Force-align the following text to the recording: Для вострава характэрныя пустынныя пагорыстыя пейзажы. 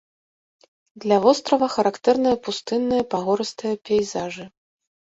Для 1.03 1.17
вострава 1.25 1.67
характэрныя 1.75 2.35
пустынныя 2.49 3.03
пагорыстыя 3.13 3.73
пейзажы. 3.89 4.45